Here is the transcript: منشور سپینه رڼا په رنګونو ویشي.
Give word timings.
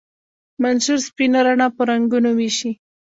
منشور 0.61 0.99
سپینه 1.07 1.39
رڼا 1.47 1.67
په 1.75 1.81
رنګونو 1.89 2.29
ویشي. 2.37 2.71